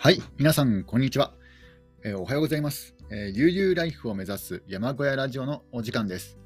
[0.00, 1.32] はい、皆さん、こんにちは。
[2.04, 3.36] えー、おはようございます、えー。
[3.36, 6.38] 悠々ライフを目指す山小屋ラジオのお時間です。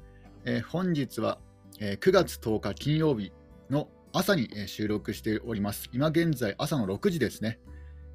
[0.43, 1.37] えー、本日は、
[1.79, 3.31] え9月10日金曜日
[3.69, 5.87] の朝に、え収録しております。
[5.93, 7.59] 今現在、朝の6時ですね。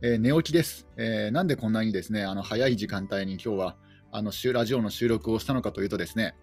[0.03, 3.77] え寝起きです、えなんでこんなにですね、あの早い時間帯に今日は
[4.11, 6.35] あのラジオの収録をしたのかというとですね、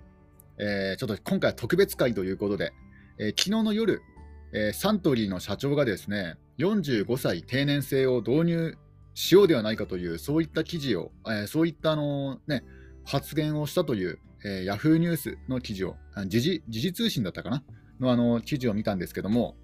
[0.58, 2.72] えちょっと今回は特別会ということで、
[3.18, 4.02] え昨日の夜、
[4.54, 8.78] えサントリーの社長がですね、45歳定年制を導入
[9.16, 12.64] しようではないかという、そういった記事を、えー、そういったあの、ね、
[13.04, 15.96] 発言をしたという、えー、ヤフーニュースの記事を、
[16.28, 17.64] 時事時事通信だったかな？
[18.00, 19.56] のあの記事を見たんですけども、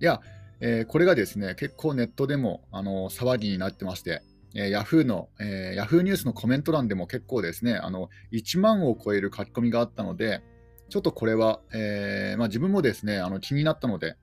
[0.00, 0.20] いや、
[0.60, 4.22] えー、これがですね、結構ネットでもあの騒ぎになってまして、
[4.54, 10.40] えー、ヤフーの、えー、ヤフーニュースのコメント欄でも結構ですね、あの1万を超える書き込みがあったので、
[10.88, 14.16] ちょっとこれは、えーまあ、自分もですね、あの気になったので、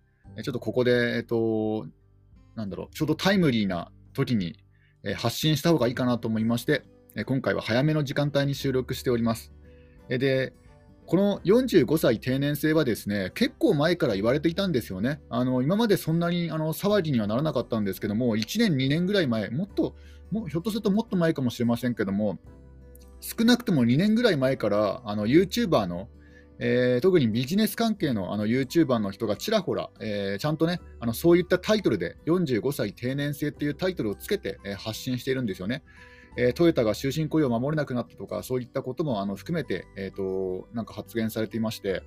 [0.43, 1.85] ちょっとここで、えっと、
[2.55, 4.57] なんだろう、ちょうどタイムリーな時に、
[5.15, 6.83] 発信した方がいいかなと思いまして、
[7.25, 9.51] 今回は早めの時間帯に収録しております。
[10.09, 10.53] で、
[11.05, 15.19] この45歳定年制はですね結構前から言われていたんですよね。
[15.29, 19.95] あの今までそんなにあの騒ぎにはならなかったんですけども、1年、2年ぐらい前、もっと
[20.31, 22.39] もひょっとするともっと前かもしれませんけども、
[23.19, 26.07] 少なくとも2年ぐらい前からあの YouTuber の
[26.63, 35.83] えー、特にビジネス関係のあの YouTuber の人がちらほら、えー、ちゃんとねあのそういったタイトルで45歳定年制っていうタイトルをつけて、えー、発信しているんですよね。
[36.37, 42.03] えー、トヨタが終身雇用を守れなくなったとか、そういったこともあの含めて、えーと、なんか発言されていまして、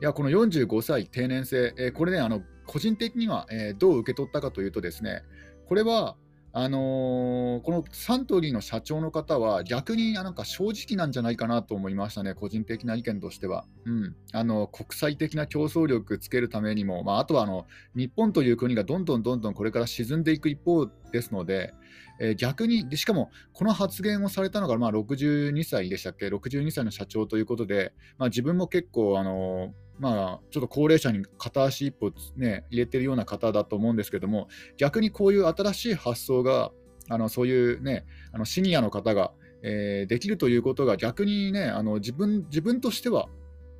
[0.00, 5.22] いやこの45歳定年制、えー、これね、あの個人的には、えどう受け取ったかというとですね、
[5.66, 6.16] これは
[6.52, 13.66] あのー、このサントリーの社長の方は逆になんか正直なんじゃないかなと思いましたね、個人的な意見としては。
[13.84, 21.74] うん、あの国際的な競争力つけるためにも、まあ、あとはあの日本という国がどんどんどんどんこれから沈んでいく一方ですので、
[22.20, 36.70] えー、逆にで、しかもこの発言をされたのがまあ62歳でしたっけ、62歳の社長ということで、まあ、自分も結構、あのーまあ、ちょっと高齢者に片足一歩、ね、入れてるような方だと思うんですけども、逆にこういう新しい発想が、
[37.10, 39.32] あのそういう、ね、あのシニアの方が、
[39.62, 43.28] えー、できるということが、逆にね、あの自分自分としては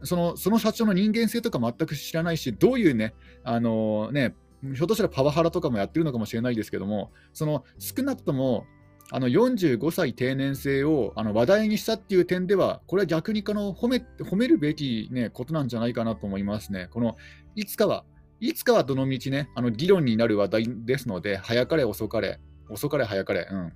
[0.03, 4.35] その、その社長の人間性とか全く知らないし、どういうね、あのね、
[4.75, 8.67] ひょっとしたらパワハラとかもやってるのかもしれないですけども、その少なくとも
[9.10, 16.88] あの45歳定年制をあの話題にしたっていう点では、これは逆にこの褒め褒めるべき、ね、ことなんじゃないかなと思いますね。
[16.91, 17.16] この
[17.54, 18.04] いつかは、
[18.41, 22.38] いつかはどのみちね、あの議論になる話題ですので、早かれ遅かれ、
[22.69, 23.48] 遅かれ早かれ。
[23.50, 23.72] うん、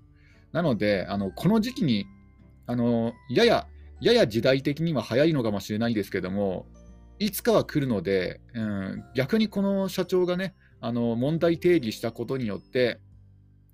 [0.53, 2.07] なので、あのこの時期に
[2.67, 3.67] あのやや、
[4.03, 6.67] やや時代的には早いのかもしれないですけども、
[7.19, 13.01] いつかは来るので、うん、逆にこの社長がね、あの問題定義したことによって、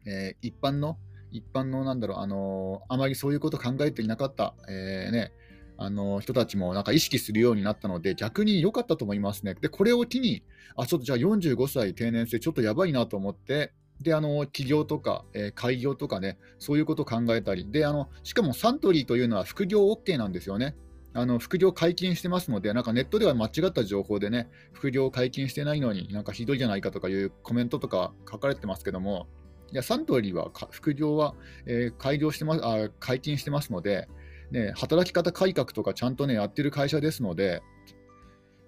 [0.06, 0.98] えー、一般の
[1.30, 5.32] 一般のなんだろう、あのあまりそういうこと考えていなかった、えー、ね、
[5.76, 9.54] あの人たちもなんか意識するようになったので、逆に良かったと思いますね。
[9.54, 10.42] で、これを機に、
[10.76, 20.76] あ、ちょっとじゃあ45歳定年制、ちょっとやばいなと思って、で、あの起業とか、えー、開業とかね、そういうことを考えたり、であの、しかもサントリーというのは副業 OK なんですよね。
[21.14, 29.26] あの副業解禁してますので、なんかネットでは間違った情報でね、副業解禁してないのになんかひどいじゃないかとかいうコメントとか書かれてますけども、
[29.72, 31.34] いやサントリーは副業は、
[31.66, 34.08] えー、開業してますあ解禁してますので、
[34.50, 37.62] ね、働き方改革とかちゃんとねやってる会社ですので、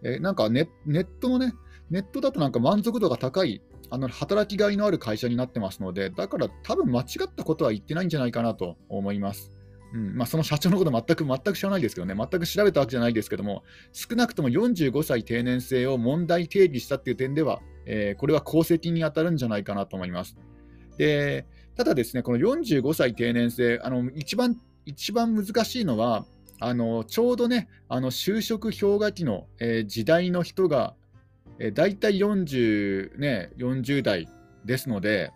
[0.02, 1.54] えー、なんかネネットのね、
[1.90, 9.52] ネットだとなんか満足度が高い、あの働きがいのある会社になってますので、だから多分間違ったことは言ってないんじゃないかなと思います。
[9.92, 20.36] うんまあ、その社長のこと全く全く知らないですけどね、全く調べたわけじゃないですけども、少なくとも45歳定年制を問題定義したっていう点では、えー、これは功績に当たるんじゃないかなと思います。
[21.00, 21.46] で
[21.76, 26.26] ただですね、この45歳定年制、あの一番一番難しいのは、
[26.58, 30.94] あのちょうどね、あの就職氷河期の、えー、時代の人が、
[31.58, 34.28] えー、大体40、ね、40代
[34.66, 35.32] ですので、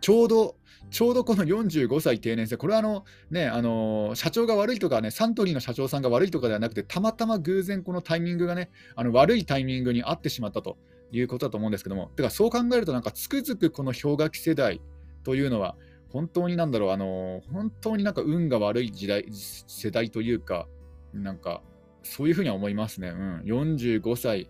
[0.00, 0.56] ちょうど、
[0.90, 10.78] ちょうどこの45歳定年制、これはあの、ね、あの社長が悪いとかね、サントリーの社長さんが悪いとかではなくて、たまたま偶然このタイミングがね、あの悪いタイミングに合ってしまったと。
[11.12, 14.80] いうことだと思うんですけども、てかそう考えると、なんかつくづくこの氷河期世代
[15.24, 15.76] というのは、
[16.08, 20.66] 本当になんだろう、あの本当になんか運が悪い時代、世代というか、
[21.12, 21.62] なんか
[22.02, 23.08] そういうふうには思いますね。
[23.08, 24.48] うん、45歳。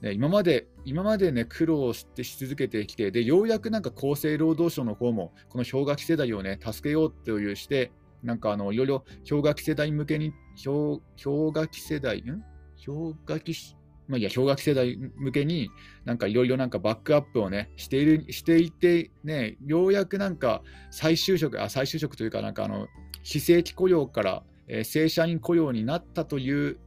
[0.00, 7.90] ね、今まで、今までね、苦労してし続けてきて、で、ようやくなんか厚生労働省の方も、この氷河期世代をね、助けようというして、
[8.22, 10.32] なんかあの、いろいろ氷河期世代向けに、
[10.64, 12.44] 氷氷河期世代、ん？
[12.84, 13.54] 氷河期
[14.08, 15.70] まあ、いや氷河期世代向けに
[16.04, 22.88] なんかいろいろなんかバックアップをねしているしていてねようやくなんか再就職あ再就職というかなんかあの
[23.22, 26.78] 非正規雇用から、えー、正社員雇用になったという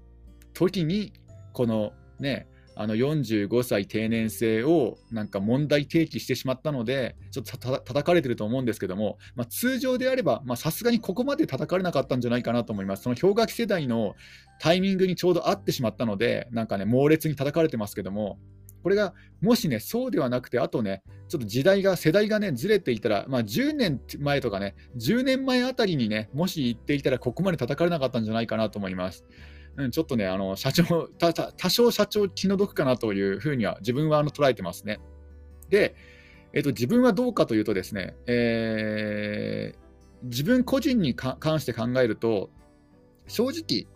[0.53, 1.13] 時に
[1.53, 2.47] このね
[2.81, 13.03] あの45歳定年制をなんか問題提起してしまったので、ちょっとた叩かれてると思うんですけども、まあ、通常であれば、さすがにここまで叩かれなかったんじゃないかなと思います。
[13.03, 14.15] その氷河期世代の
[14.59, 18.39] タイミングにちょうど合ってしまったので、なんかね、猛烈に叩かれてますけども、
[18.81, 29.23] これがもしね、そうではなくて、あとね、ちょっと時代が、世代がね、ずれていたら、まあ、10年前とかね、10年前あたりにね、もし言っていたら、ここまで叩かれなかったんじゃないかなと思います。
[29.77, 34.99] うん、ちょっとね、あの社長た、多少社長気の毒かなというふうには自分はあの捉えてますね。
[35.69, 35.95] で、
[36.53, 42.49] えっと、自分はどうかというとですね、えー、自分個人に関して考えると、
[43.27, 43.87] 正直、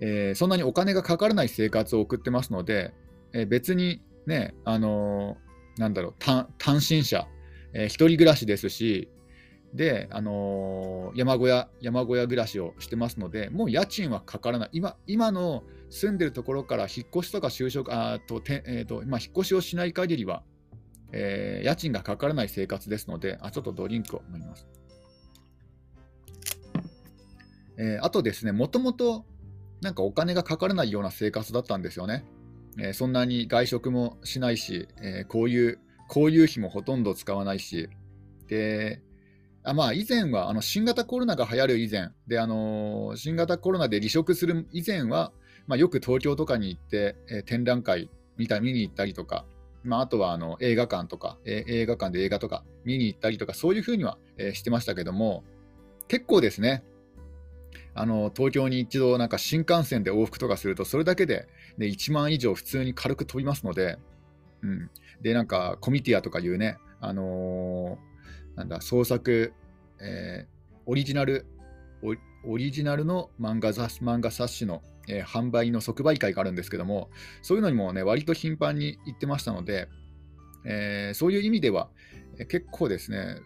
[0.00, 2.94] えー、そんなにお金がかからない生活を送ってますので、
[3.32, 5.36] えー、別にね、あの
[5.76, 6.48] なんだろう、単
[6.88, 7.26] 身者、
[7.72, 9.08] えー、一人暮らしですし、
[9.74, 14.68] で、あのー、山小屋、山小屋暮らしをしてますので、もう家賃はかからない。
[14.72, 20.44] 今、今の住んでるところから引っ越しとか就職、あとてえーとまあ、引っ越しをしない限りは、
[21.10, 24.68] えー、家賃がかからない生活ですので、あちょっとドリンクを飲みます。
[27.76, 29.24] えー、あとですね、もともと
[29.80, 32.24] なんかお金がかからないような生活だったんですよね。
[32.78, 37.88] えー、そんなに外食もしないし、えー、こういう、こういう日もほとんど使わないし、
[38.46, 39.02] で、
[39.66, 42.10] あまあ、以前はあの新型コロナが流行る以前。
[42.28, 45.32] で、あの新型コロナで離職する以前は、
[45.66, 49.46] まあ、よく東京とかに行って、えー、展覧会見た見に行ったりとか、
[49.82, 55.44] まあ、あとはあの映画館とか、えー、映画館で映画とか見に行ったりとか、そういうふうには、えー、してましたけども、
[56.08, 56.84] 結構ですね、
[57.94, 63.96] あの東京に一度なんか新幹線で往復とかすると、それだけで、ね、1万以上普通に軽く飛びますので、
[64.62, 64.90] うん、
[65.22, 68.13] でなんかコミティアとかいうね、あのー
[68.56, 69.52] なんだ創作、
[70.00, 71.46] えー、オリジナル
[72.46, 77.08] オリジナルの漫画雑漫画冊子の、えー、販売の即売会があるんですけども、
[77.42, 79.88] そういうのにもね、割と頻繁に行ってましたので、
[80.66, 81.88] えー、そういう意味では、
[82.38, 83.38] え、結構ですね、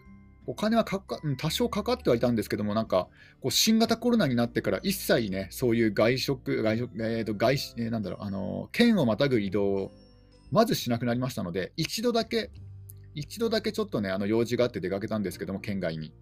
[0.47, 3.07] お金はかか多少かかってはいたんですけども、なんか
[3.39, 9.91] こう新型コロナになってから一切ね、そういう外食、外食えーと外えー、なんだろう、あの県をまたぐ移動を
[10.51, 12.51] まずしなくなりましたので、一度だけ
[13.15, 16.13] 一度だけちょっとね、あの用事があって出かけたんですけども、県外に。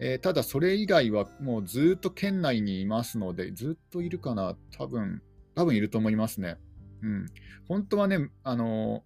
[0.00, 5.22] えー、ただ、それ以外はもうずっと県内にいますので、ずっといるかな、多分
[5.54, 6.56] 多分いると思いますね。
[7.02, 7.26] うん、
[7.68, 9.02] 本当はね、あの、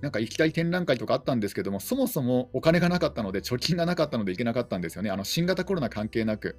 [0.00, 6.58] なんか行きたい展覧会とかあったんですけども、そもそもお金がなかったので、貯金がなかったので行けなかったんですよね、あの新型コロナ関係なく。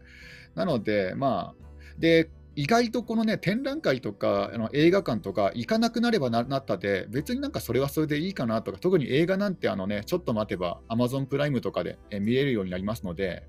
[0.55, 1.65] なので、まあ、
[1.97, 13.47] で、意外とこのね、展覧会とかあの映画館とか行かなくなればななったで、別になんかそれはそれでいいかなとか、特に映画なんてあのね、ちょっと待てば Amazon プライムとかで見れるようになりますので、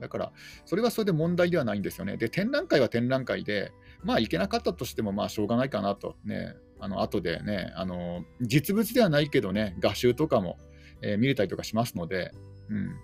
[0.00, 0.32] だから、
[0.64, 2.16] それはそれで問題ではないんですよね。
[2.16, 3.72] で、展覧会は展覧会で、
[4.02, 10.56] まあ行けなかったとしても、まあしょうがないかなと、ね、あの後でね、あの実物ではないけどね、画集とかも、
[11.02, 12.32] えー、見れたりとかしますので、
[12.70, 12.96] うん、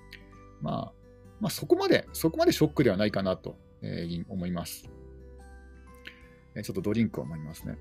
[0.63, 0.93] まあ、
[1.41, 4.89] まあ、そこまで、そこまでショックではないかなと、えー、思います。
[6.63, 7.77] ちょっとドリンクを飲みますね。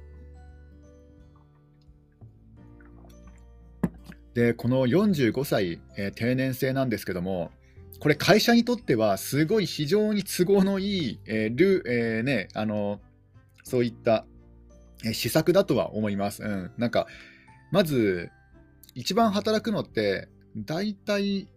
[4.33, 7.51] で、この45歳、えー、定年制なんですけども、
[7.99, 12.99] これ会社にとってはすごい非常に都合のいい、えールえー、ね、あの
[13.63, 14.25] そういった、
[15.05, 16.43] え、施策だとは思います。
[16.43, 17.07] うん、なんか
[17.71, 18.29] まず
[18.93, 21.47] 一番働くのって大体、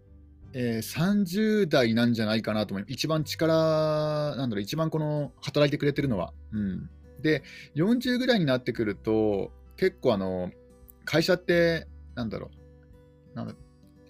[0.52, 2.92] えー、30代なんじゃないかなと思います。
[2.92, 6.32] 一番力、なんだろう、一番この働いてくれてるのは。
[6.52, 6.90] うん
[7.22, 7.42] で、
[7.74, 10.50] 40ぐらいになってくると、結構あの、
[11.04, 12.50] 会社って、なんだろ
[13.34, 13.54] う、なんだ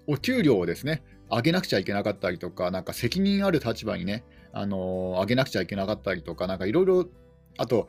[0.07, 7.07] お給料をですね、上げなくちゃいけなかったりとか、なんか責任ある立場にね、あの、上げなくちゃいけなかったりとか、なんかいろいろ、
[7.59, 7.89] あと、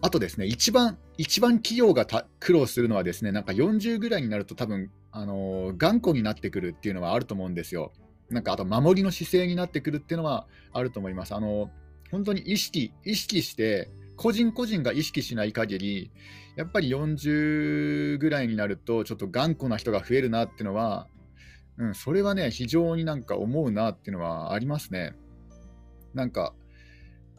[0.00, 2.06] あとですね、一番、一番企業が
[2.40, 7.92] 苦労するのはですね、なんか40ぐらいになると多分、あの、頑固になってくるっていうのはあると思うんですよ。
[8.30, 11.34] なんかあと守りの姿勢になってくるっていうのはあると思います。
[11.34, 11.70] あの、
[12.10, 16.10] 本当に意識、意識して、個人個人が意識しない限り、
[16.56, 21.08] やっぱり40ぐらいになると、ちょっと頑固な人が増えるなっていうのは、
[21.78, 25.14] うん、それはね、非常になんか思うなっていうのはありますね。
[26.14, 26.54] なんか、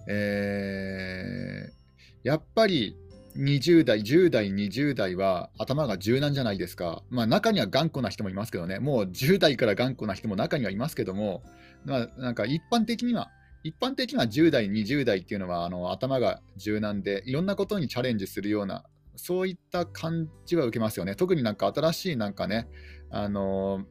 [0.07, 2.97] えー、やっぱり
[3.37, 7.03] 20代、10代、20代は頭が柔軟じゃないですか。
[7.09, 11.43] まあ中には頑固な人もいますけどね、もう10代から頑固な人も中にはいますけども、
[11.85, 13.29] まあ、なんか一般的には
[13.65, 18.83] 一般的には10代、20代っていうのはあの頭が柔軟でいろんなことにチャレンジするような
[19.15, 21.15] そういった感じは受けますよね。
[21.15, 22.67] 特になんか新しいなんかね、
[23.09, 23.83] あの、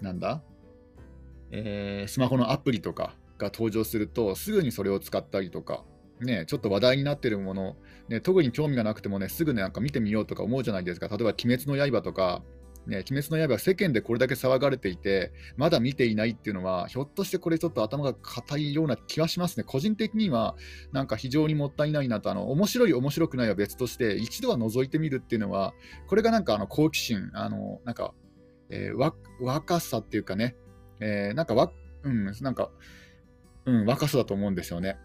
[0.00, 0.42] なんだ、
[1.52, 5.84] えー、スマホのアプリとかが登場すると、すぐにそれを使ったりとか、
[6.20, 7.76] ね、ちょっと話題になってるもの、
[8.08, 11.06] ね、特に興味がなくてもね、すぐね、なんか見てみようとか思うじゃないですか。
[11.06, 12.42] 例えば、鬼滅の刃とか、
[12.86, 19.64] ね、鬼滅の刃は、世間でこれだけ騒がれていて、まだ見ていないっていうのは、ひょっとしてこれちょっと頭が硬いような気はしますね。
[19.64, 20.56] 個人的には、
[20.92, 25.74] なんか非常にもったいないなと、あの面白い、面白くないは別として、一度は覗いてみるっていうのは、
[26.06, 28.14] これがなんかあの好奇心、あのなんか、
[28.70, 30.56] えー、若さっていうかね、
[31.00, 31.72] えー、なんか、
[32.02, 32.70] うん、なんか、
[33.66, 34.96] うん、若さだと思うんですよね。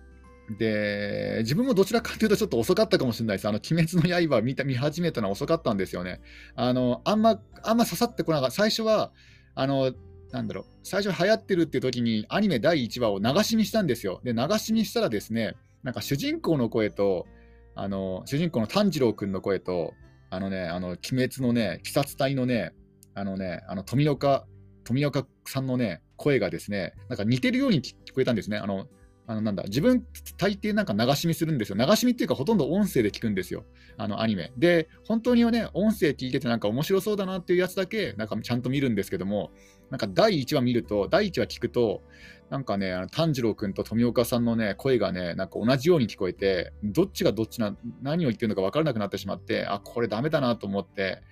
[0.49, 3.47] で、自分もどちらかというとちょっと遅かったかもしれないです。
[3.47, 6.21] あの、鬼滅の刃見た見始めたのは遅かったんですよね。
[6.55, 8.55] あの、あんま、あんま刺さってこなかった。
[8.55, 9.11] 最初は、
[9.55, 9.93] あの、
[10.31, 14.21] なんだろう、最初流行ってるっていう時にアニメ第1話を流し見したんですよ。
[14.23, 17.25] で、流し見したらですね、なんか主人公の声と、
[17.73, 19.93] あの、主人公の炭治郎くんの声と、
[20.29, 22.73] あのね、あの、鬼滅のね、鬼殺隊のね、
[23.13, 24.45] あのね、あの、富岡、
[24.83, 28.57] 富岡さんのね、声がですね、なんか似てるように聞こえたんですね。
[28.57, 28.87] あの、
[29.27, 30.05] あのなんだ自分、
[30.38, 31.77] 大抵なんか流し見するんですよ。
[31.77, 33.65] 流し見っていうか、ほとんど音声で聞くんですよ、
[33.98, 34.51] あのアニメ。
[34.58, 39.51] で、本当にね、音声聞いてて、なんか面白そうだなっていうやつだけ、なんかちゃんと見るんですけども、
[39.89, 42.03] なんか第1話見ると、第1話聞くと、
[42.50, 51.24] なんかね、あの炭治郎君と富岡さんのね、声がね、なんか同じように聞こえて、どっちがどっちな、何を言ってるのか分からなくなってしまって、あ、これダメだなと思って、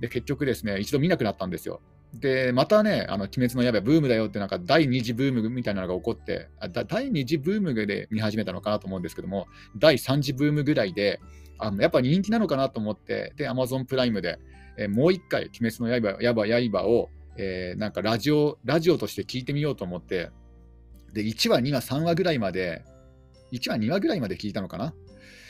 [0.00, 1.82] で、結局ですね、一度見なくなったんですよ。
[2.20, 11.20] で、またね、あの、鬼滅の刃ブームだよって、なんか第2次ブームみたいなのが起こって、あ第2次ブームで見始めたのかなと思うんですけども、第3次ブームぐらいで、
[11.58, 14.38] あのやっぱ人気なのかなと思って、で、Amazon プライムで、
[14.76, 20.30] えー、もう一回、鬼滅の刃、刃、刃を、えー、なんかラジオ、ラジオとして聞いてみようと思って、
[21.12, 22.84] で、1話、2話、3話ぐらいまで、
[23.52, 24.94] 1話、2話ぐらいまで聞いたのかな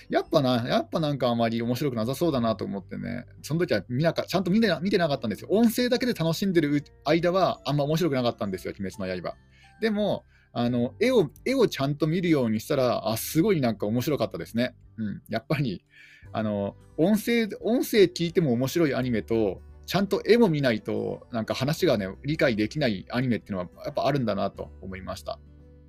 [0.09, 5.49] やっぱな、やっぱなんかあまり面白くなさそうだなと思ってね、その時は見なかちゃんと見て見てなかったんですよ。
[5.51, 9.37] 音声だけで楽しんでる間はあんま面白くなかったんですよ、鬼滅の刃。
[9.81, 14.75] でも、あの絵を絵をちゃんと見るようにしたら、あすごいなんか面白かったですね。
[14.97, 15.85] うん、やっぱり
[16.33, 25.39] あの音声音声聞いても面白いアニメと、ちゃんと絵も見ないと、なんか話がね、理解できないアニメっていうのはやっぱあるんだなと思いました。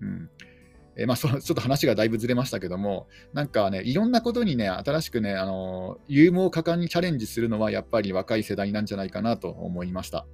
[0.01, 0.29] うん
[0.98, 10.25] えー、まあ、そちょっと話がだいぶずれましたけども、なんかね、いろんなことにね、新しくね、あの勇猛果敢にチャレンジするのは、やっぱり若い世代なんじゃないかなと思いました。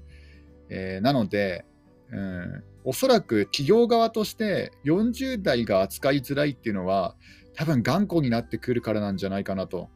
[0.70, 1.66] えー、なので、
[2.12, 7.16] うん、おそらく企業側として40代が扱いづらいっていうのは、
[7.54, 9.90] 多分頑固になってくるからなんじゃないかなと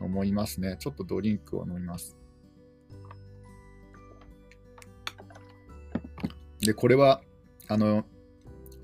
[0.00, 0.76] 思いますね。
[0.78, 2.16] ちょっとドリンクを飲みます。
[6.60, 7.22] で、これは、
[7.68, 8.04] あの、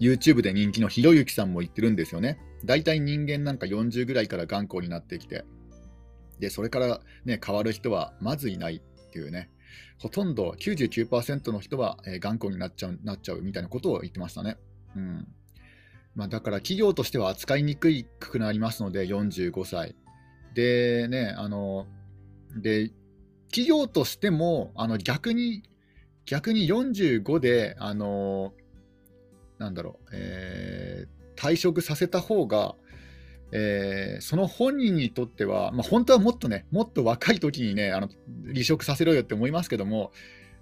[0.01, 2.39] YouTube で人気のひろゆきさんも言ってるんですよね。
[2.65, 5.45] 大体人間なんか40ぐらいから頑固になってきて、
[6.39, 9.51] で、それからね、変わる人はまずいないっていうね、
[9.99, 14.57] ほとんど99%の人は、頑固になっちゃうなっちゃうみたいなことを言ってましたね。
[14.97, 15.29] うん
[16.15, 19.95] まあ、だから企業としては扱いにくいくなりますので、45歳。
[20.55, 21.87] でね、あの、
[22.57, 22.91] で、
[23.51, 25.63] 企業としてもあの逆に、
[26.27, 28.53] 逆に45で、あの
[29.59, 32.75] なんだろう、えー、退職させた方が、
[33.53, 38.09] えー、その本人にとっては、まあ、本当はもっとね、もっと若い時にね、あの
[38.47, 40.13] 離職させろよって思いますけども、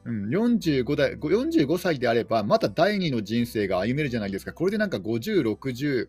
[0.05, 4.53] うん、45, 代45歳であれば、また第二の人生が歩めるじゃないですか。
[4.53, 6.09] これでなんか50、60、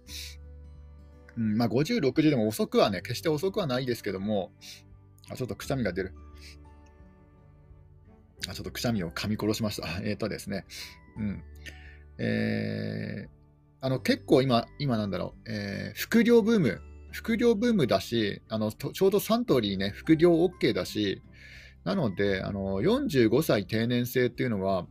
[1.38, 4.52] うんまあ、50、60でも遅くはね、決して遅くはないですけども、
[5.30, 6.14] あちょっとくしゃみが出る。
[8.48, 9.88] あちょっとくしゃみを噛み殺しました。
[10.04, 10.66] えっ、ー、とですね、
[11.18, 11.44] うん、
[12.20, 13.30] えー、
[13.82, 16.82] あの結構今、今なんだろう、えー、副業ブーム、
[17.12, 21.22] 副業ブームだし、あのちょうどサントリーね、副業 OK だし、
[21.84, 24.86] なので、あの45歳定年制っていうのは、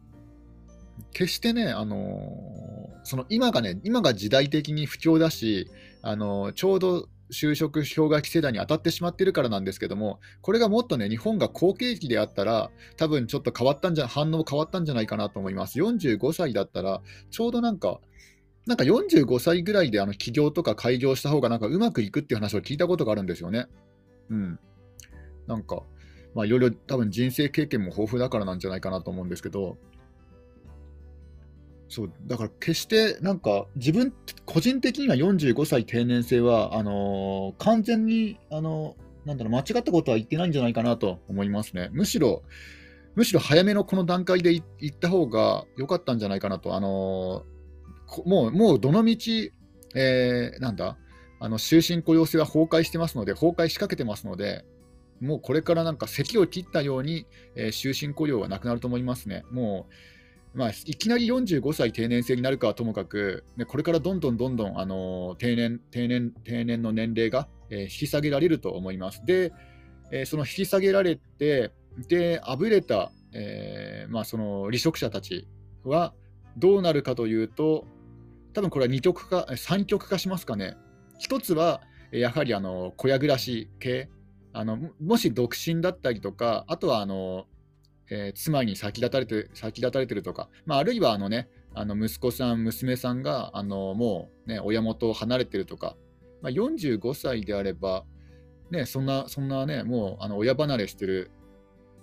[1.12, 5.70] 決してね、あのその今がね、今が時代的に不況だし、
[6.02, 15.78] あのちょうど就職氷河期世代に当たってしまっているからなんですけども、これがもっとね、日本が好景気であったら、多分ちょっと変わったんじゃ、反応変わったんじゃないかなと思います。
[15.80, 18.00] 45歳だったら、ちょうどなんか、
[18.66, 23.66] なんか45歳ぐらいであの起業とか開業した方がなんかうまくいくっていう話を聞いたことがあるんですよね。
[24.28, 24.58] うん。
[25.46, 25.82] なんか、
[26.34, 29.78] まあいろいろ多分人生経験も豊富だからなんじゃないかなと思うんですけど、
[31.88, 34.12] そうだから決してなんか自分
[34.44, 41.90] 個人的には45歳定年制はあのー、完全にあのー、なんだろう間違ったことは言ってないんじゃないかなと思いますね。
[41.92, 42.42] むしろ
[43.14, 46.74] むしろ早めのこの段階で行った方が良かったんじゃないかなと。
[46.74, 49.52] あのー、もうもうどのみち、
[49.94, 50.98] えー、なんだ
[51.38, 54.64] あの終身雇用制は崩壊してますので、崩壊しかけてますので、
[55.20, 59.44] もうこれからなんか咳を切ったように、えー、終身雇用はなくなると思いますね。
[59.50, 59.92] もう、
[60.56, 69.22] まあ、いきなり45歳定年制になるかはともかく、ね、これからどんどんどんどん、あの、定年定年定年の年齢が、えー、引き下げられると思います。
[69.26, 69.52] で、
[70.10, 71.72] えー、その引き下げられて、
[72.08, 75.46] で、あぶれた、えーまあ、その離職者たち
[75.84, 76.14] は
[76.56, 77.86] どうなるかというと、
[78.54, 80.78] 多分これは2極化、3極化しますかね。
[81.18, 81.82] 一つは、
[82.12, 84.08] やはりあの小屋暮らし系
[84.54, 87.44] あの、もし独身だったりとか、あとはあの、
[88.10, 95.96] えー、妻に先立たれて先立たれてるとか、まあ、あるいはあの、ね、あの息子さん、娘さんがあのもう、ね、親元を離れてるとか、
[96.42, 98.04] まあ、45歳であれば、
[98.70, 101.30] ね、そんな、そんなね、もうあの親離れしてる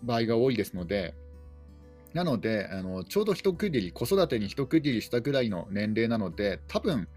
[0.03, 1.15] 場合が多いですので、
[2.13, 7.07] なので、あのちょうど一区切り、子育てに一区切りしたぐらいの年齢なので、多分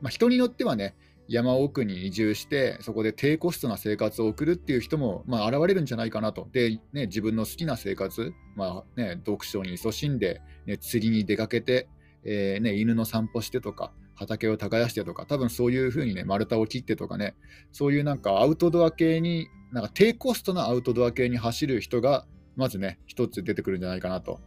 [0.00, 0.94] まあ、人によってはね、
[1.28, 6.48] 山奥に移住して、そこで低コストな生活を送るっていう人も、まあ、現れるんじゃないかなと。
[6.52, 11.88] で、ね、自分の好きな生活、まあね、読書に勤しんで、ね、釣りに出かけて、
[12.24, 17.34] えー、ね、犬の散歩してとか、畑を耕してとか、多分そういうふうにね、丸太を切ってとかね、
[17.72, 22.26] そういうなんかアウトドア系に、なんか低コストなアウトドア系に走る人が、
[22.56, 24.40] まずね、一つ出てくるんじゃないかなと。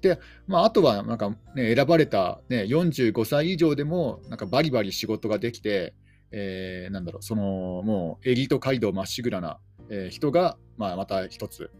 [0.00, 5.94] で、まあ、あとはなんか、ね、選ばれた、ね、45歳以上でもなんかバリバリ仕事ができて、
[6.36, 7.42] えー、なんだろう、その
[7.84, 11.70] もうエリート街道まっしぐらな、えー、人が、まあ、また一つ。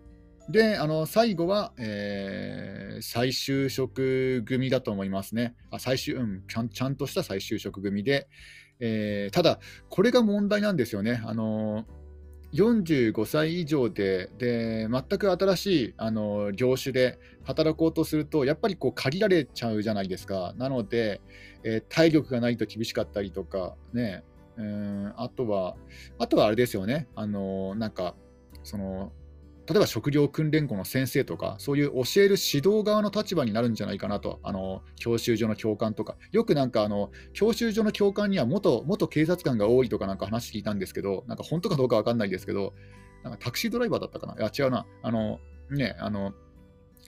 [0.49, 5.57] で、あの最後は、えー、再就職組だと思いますね。
[5.73, 8.29] あ再就うんちゃん、ちゃんとした再就職組で、
[8.79, 9.59] えー、ただ、
[9.89, 11.21] これが問題なんですよね。
[11.25, 11.85] あの
[12.55, 21.21] 45歳以上でで全く新しいあの業種で働こうとするとやっぱりこう限られちゃうじゃないですかなので、
[21.65, 24.23] えー、体力がないと厳しかったりとかね
[24.57, 25.77] うんあとは
[26.19, 27.09] あとはあれですよね。
[27.15, 28.15] あのなんか
[28.63, 29.13] その
[29.67, 42.75] 例えば職業訓練校の先生とか、そういう教える指導側の立場になるんじゃないかなと、あの教習所の教官とか、よくなんかあの教習所の教官には元元警察官が多いとかなんか話聞いたんですけど、なんか本当かどうか分かんないですけど、
[43.23, 45.41] なんかタクシードライバーだったかな、いや違うな、あの
[45.71, 46.35] ね、あの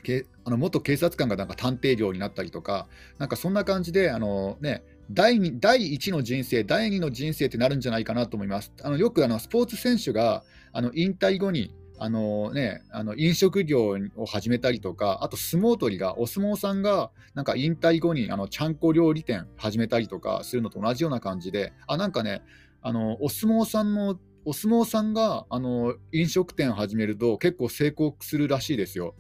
[0.03, 8.73] けあの元警察官がなんか探偵業になったりとか、なんかそんな感じで、あのね、第 2, 第1の人生、第2の人生ってなるんじゃないかなと思います。
[8.83, 10.43] あのよくあのスポーツ選手が
[10.73, 22.43] あの引退後にあのね、あの飲食業を始めたりとか、あと相撲取りが、お相撲さんがなんか引退後にあのちゃんこ料理店始めたりとかするのと同じような感じで、あなんかね、
[22.83, 29.15] あのお相撲さんのお相撲さんがあの飲食店始めると結構成功するらしいですよ。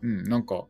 [0.00, 0.64] うん、なんか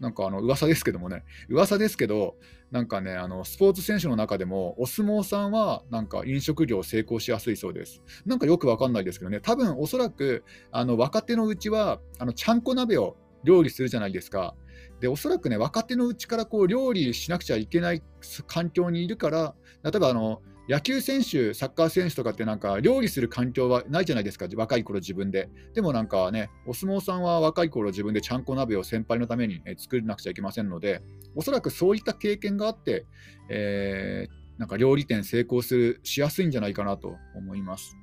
[0.00, 2.36] なんかあの噂ですけどもね、噂ですけど、
[2.74, 8.02] なんかね、あのスポーツ選手の中でも、お相撲さんはなんか飲食業成功しやすいそうです。
[8.26, 14.56] なんかよくわかんないですけどね、多分おそらくあの若手のうちはあのちゃんこ鍋を料理するじゃないですか。
[14.98, 18.02] で、おそらくね、若手のうちからこう料理しなくちゃいけない
[18.48, 25.50] 環境にいるから、例えばあの野球選手、サッカー選手とかってなんか料理する環境はないじゃないですか、若い頃自分で。
[25.74, 31.02] でもなんかね、お相撲さんは若い頃自分でちゃんこ鍋を先輩のために、作らなくちゃいけませんので、
[31.34, 33.04] おそらくそういった経験があって、
[33.50, 37.96] えー、なんか料理店成功するしやすいんじゃないかなと思います。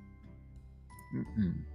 [1.37, 1.70] うん、うん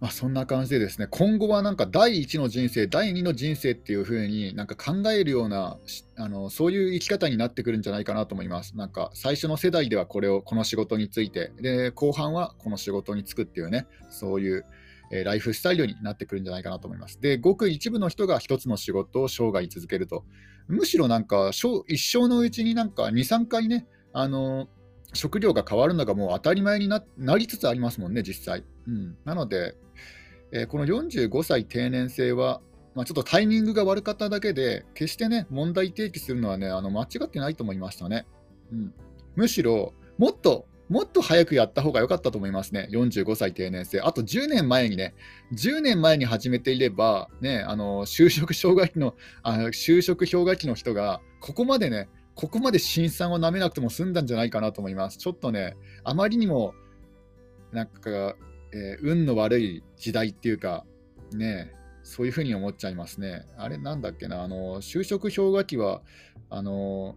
[0.00, 5.76] まあ、そんな感じでですね、今後はなんか第1の人生、第2の人生っていう風になんか考えるような
[6.16, 8.76] あの、そういう生き方になってくるんじゃないかなと思います。
[8.78, 14.64] なんか最初の世代ではこれを、この仕事について、で、後半はこの仕事に就くっていうね、そういう、
[15.12, 17.20] えー、ライフスタイルになってくるんじゃないかなと思います。
[17.20, 20.24] で、ごく一部の人が一つの仕事を生涯続けると。
[20.66, 24.68] むしろなんか、一生のうちになんか2、3回ね、あの
[25.12, 27.02] 職業が変わるのがもう当たり前にな
[27.36, 28.64] りつつありますもんね、実際。
[28.86, 29.74] うん、なので、
[30.52, 32.60] えー、この45歳定年制は、
[32.94, 38.26] まあ、ちょっとタイミングが悪かっただけで、決してね、問題提起するのはね、あの間違ってないと思いましたね。
[38.72, 38.94] うん、
[39.36, 44.00] むしろ、もっと、もっと早くやった方が良かったと思いますね、45歳定年制。
[44.00, 45.14] あと10年前にね、
[45.54, 55.18] 10年前に始めていれば、ね、あの就職氷河期のあ就職氷河期の人が、ここまでね、ここまで辛酸をなめなくても済んだんじゃないかなと思います。
[55.18, 56.74] ちょっとね、あまりにも、
[57.70, 58.34] なんか、
[58.72, 60.84] えー、運の悪い時代っていうか、
[61.32, 63.44] ね、そういうふうに思っちゃいますね。
[63.56, 66.02] あれなんだっけな、あの、就職氷河期は、
[66.48, 67.16] あの、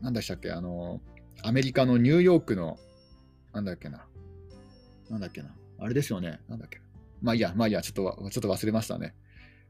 [0.00, 1.00] なんでしたっけ、あの、
[1.42, 2.78] アメリカのニューヨークの、
[3.52, 4.06] なんだっけな、
[5.10, 6.80] なんだっけな、あれですよね、なんだっけ
[7.22, 9.14] まあいいや、まあいいや、ちょっと、ちょっと忘れましたね。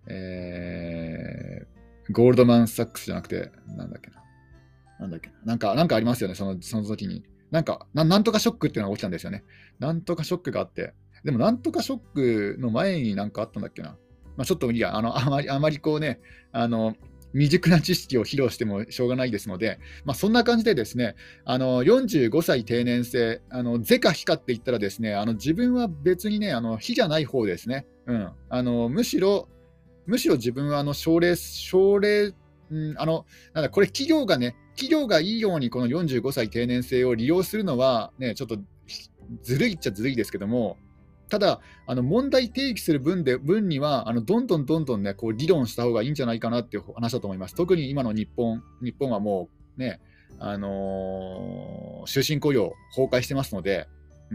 [0.07, 4.23] えー、ゴールドマン・サックスじゃなくて、なんだっけな。
[5.01, 5.35] なんだっけな。
[5.45, 7.25] なんか、なんかありますよね、そのその時に。
[7.51, 9.45] なんかな、なんとかショックっていうのが起きたんですよね。
[9.79, 13.97] なんとかショックがあって、でもなんとかショックの前になんかあったんだっけな。
[14.37, 16.21] まあ、ちょっといや、あのあまりあまりこうね、
[16.53, 16.95] あの
[17.33, 27.87] 未熟な知識を披露してもしょうがないですので、まあ、そんな感じでですね、あの45歳定年制、あの是か非かって言ったらですね、あの自分は別にね、あの非じゃない方ですね。
[28.07, 29.49] うん、あのむしろ、
[30.07, 32.35] むしろ自分はあの奨励、奨励、
[32.71, 38.59] うん、あのなんだこれ企業がね、企業がいいようにこの45歳定年制を利用するのは、ね、ちょっと
[39.43, 40.77] ずるいっちゃずるいですけども、
[41.35, 47.57] ただ、あの問題提起する分で分には、あのどんどんどんどんね、こう議論した方がいいんじゃないかなっていう話だと思います。
[47.57, 50.01] 特に今の日本、日本はもうね、
[50.39, 53.89] あのー、終身雇用崩壊してますので、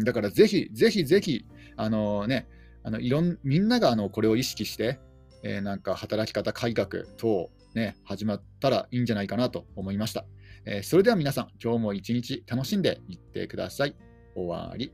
[0.03, 1.45] だからぜひ、ぜひぜひ、
[1.77, 2.49] あのー、ね、
[2.83, 4.99] あのいろんみんながあのこれを意識して、
[5.43, 10.25] えー、なんか働き方改革等、ね、始まったらいいんじゃないかなと思いました。
[10.65, 13.95] えー、それでは皆さん、今日も一日楽しんでいってください。
[14.35, 14.91] 終わり。